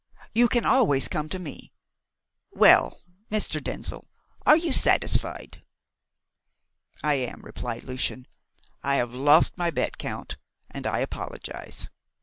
"You 0.33 0.49
can 0.49 0.65
always 0.65 1.07
come 1.07 1.29
to 1.29 1.37
me. 1.37 1.71
Well, 2.49 2.97
Mr. 3.29 3.63
Denzil, 3.63 4.09
are 4.47 4.57
you 4.57 4.73
satisfied?" 4.73 5.61
"I 7.03 7.13
am," 7.13 7.41
replied 7.43 7.83
Lucian. 7.83 8.25
"I 8.81 8.95
have 8.95 9.13
lost 9.13 9.59
my 9.59 9.69
bet, 9.69 9.99
Count, 9.99 10.37
and 10.71 10.87
I 10.87 11.01
apologise. 11.01 11.87